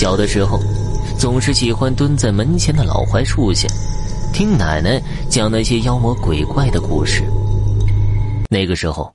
[0.00, 0.58] 小的时候，
[1.18, 3.68] 总是喜欢蹲在门前的老槐树下，
[4.32, 7.22] 听奶奶讲那些妖魔鬼怪的故事。
[8.48, 9.14] 那个时候，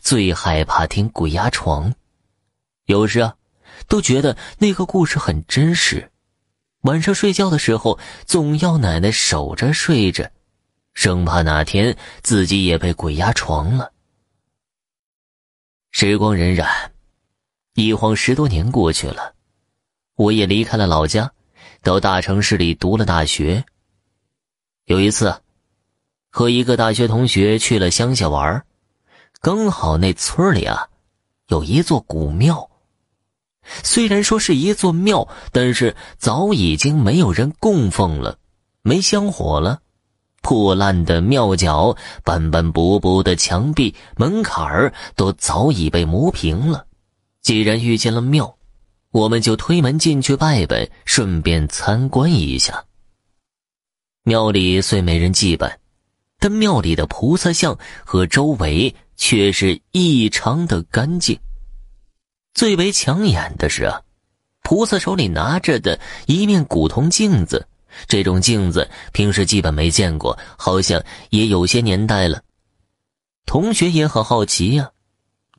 [0.00, 1.92] 最害怕听鬼压床，
[2.86, 3.34] 有时啊，
[3.88, 6.08] 都觉得那个故事很真实。
[6.82, 10.30] 晚上睡觉的时候，总要奶奶守着睡着，
[10.94, 13.90] 生怕哪天自己也被鬼压床了。
[15.90, 16.64] 时光荏苒，
[17.74, 19.34] 一晃十多年过去了，
[20.22, 21.32] 我也离开了老家，
[21.82, 23.64] 到大城市里读了大学。
[24.84, 25.34] 有一次，
[26.30, 28.64] 和一个大学同学去了乡下玩，
[29.40, 30.88] 刚好那村里啊，
[31.48, 32.70] 有一座古庙。
[33.82, 38.38] 虽然说是一座庙，但是早已经没有人供奉了，
[38.82, 39.80] 没香火了。
[40.40, 46.86] 破烂的庙角、斑斑驳驳的墙壁、门槛儿都早已被磨平了。
[47.40, 48.56] 既然遇见了庙，
[49.12, 52.84] 我们就推门进去拜拜，顺便参观一下。
[54.24, 55.78] 庙里虽没人祭拜，
[56.38, 61.38] 但庙里的菩萨像和周围却是异常的干净。
[62.54, 64.00] 最为抢眼的是啊，
[64.62, 67.66] 菩萨手里拿着的一面古铜镜子，
[68.06, 72.42] 这种镜子平时基本没见过，好像也有些年代了。
[73.44, 74.90] 同学也很好奇呀，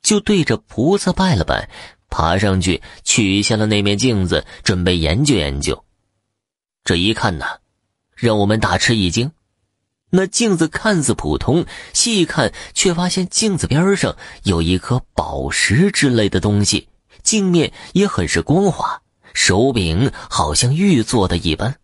[0.02, 1.68] 就对着菩萨拜了拜，
[2.14, 5.84] 爬上去取下了那面镜子，准备研究研究。
[6.84, 7.44] 这一看呢，
[8.14, 9.32] 让我们大吃一惊。
[10.10, 16.86] 那镜子看似普通，细看却发现镜子边上有一颗宝石之类的东西，
[17.24, 21.74] 镜面也很是光滑，手柄好像玉做的一般。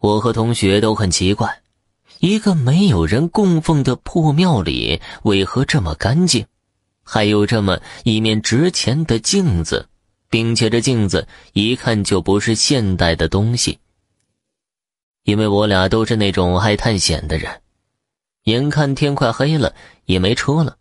[0.00, 1.60] 我和同学都很奇怪，
[2.18, 6.46] 一个没有人供奉的破庙里为何这么干净，
[7.08, 9.88] 还有这么一面值钱的镜子，
[10.28, 13.78] 并且这镜子一看就不是现代的东西。
[15.22, 17.62] 因为我俩都是那种爱探险的人。
[18.44, 19.72] 眼看天快黑了，
[20.06, 20.76] 也没车了，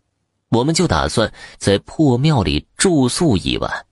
[0.49, 3.85] 我们就打算在破庙里住宿一晚。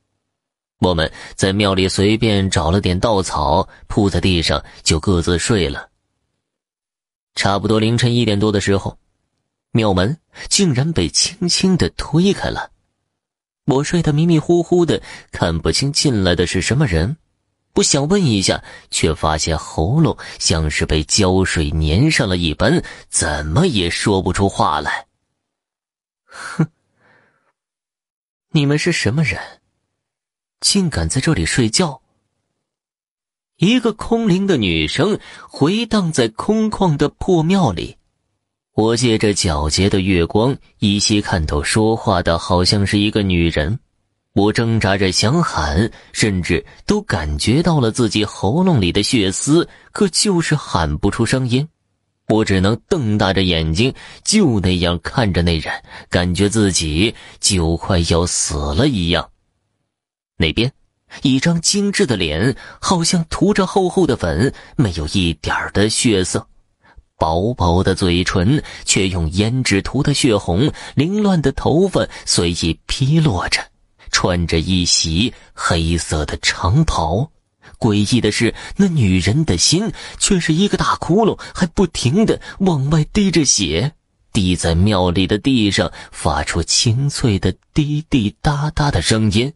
[0.79, 5.89] 我们在庙里随便找了点稻草铺在地上，就各自睡了。
[7.35, 8.97] 差不多凌晨一点多的时候，
[9.73, 10.17] 庙门
[10.47, 12.71] 竟然被轻轻的推开了。
[13.65, 15.01] 我睡得迷迷糊糊的，
[15.31, 17.17] 看不清进来的是什么人。
[17.73, 25.07] 不想问一下，却发现喉咙像是被胶水粘上了一般，怎么也说不出话来。
[26.25, 26.67] 哼，
[28.51, 29.41] 你们是什么人？
[30.59, 32.01] 竟敢在这里睡觉？
[33.57, 35.19] 一个空灵的女声
[35.49, 37.97] 回荡在空旷的破庙里。
[38.75, 43.79] 我借着皎洁的月光，依稀看到说话的好像是一个女人。
[44.33, 51.67] 我挣扎着想喊，甚至都感觉到了自己喉咙里的血丝，可就是喊不出声音。
[52.29, 55.71] 我只能瞪大着眼睛，就那样看着那人，
[56.09, 59.29] 感觉自己就快要死了一样。
[60.35, 60.71] 那边，
[61.21, 66.39] 一张精致的脸，好像涂着厚厚的粉，没有一点的血色；
[67.23, 73.61] 薄薄的嘴唇，却用胭脂涂的血红；凌乱的头发随意披落着。
[74.11, 77.31] 穿着一袭黑色的长袍，
[77.79, 83.93] 诡异的是，那女人的心却是一个大窟窿，还不停的往外滴着血，
[84.33, 89.53] 滴在庙里的地上，发出清脆的滴滴答答的声音。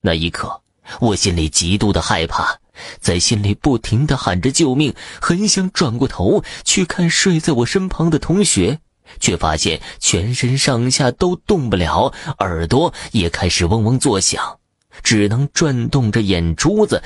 [0.00, 0.62] 那一刻，
[1.00, 2.58] 我心里极度的害怕，
[3.00, 8.80] 在心里不停的喊着救命，很想转过头去看睡在我身旁的同学。
[9.20, 14.60] 却发现全身上下都动不了，耳朵也开始嗡嗡作响，
[15.02, 17.02] 只能转动着眼珠子。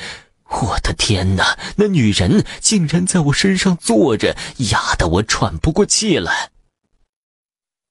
[0.51, 1.57] 我的天哪！
[1.77, 4.37] 那女人竟然在我身上坐着，
[4.71, 6.51] 压得我喘不过气来。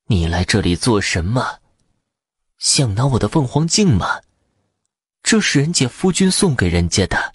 [0.08, 1.60] 你来这里做什么？
[2.60, 4.20] 想拿我的凤凰镜吗？
[5.24, 7.34] 这是人家夫君送给人家的。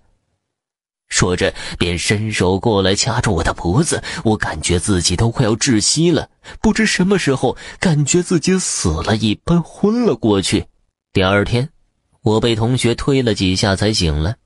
[1.08, 4.02] 说着，便伸手过来掐住我的脖子。
[4.24, 6.28] 我感觉自己都快要窒息了，
[6.60, 10.66] 不知什么时候感觉自己死了一般，昏了过去。
[11.12, 11.68] 第二天，
[12.22, 14.36] 我被同学推了几下才醒来。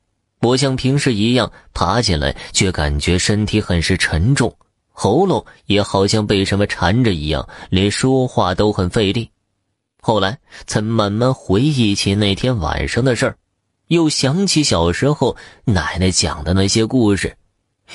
[0.42, 4.54] 我像平时一样爬起来，却感觉身体很是沉重，
[4.90, 9.30] 喉咙也好像被什么缠着一样，连说话都很费力。
[10.02, 13.36] 后来才慢慢回忆起那天晚上的事儿。
[13.90, 17.36] 又想起小时候奶奶讲的那些故事，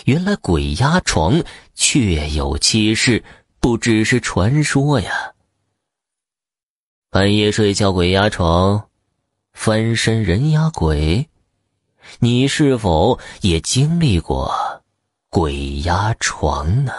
[0.04, 1.42] 原来鬼压床
[1.74, 3.24] 确有其事，
[3.62, 5.34] 不只是传说呀。
[7.10, 8.90] 半夜睡觉鬼压床，
[9.54, 11.30] 翻身人压鬼，
[12.20, 14.54] 你是否也经历过
[15.30, 16.92] 鬼压床呢？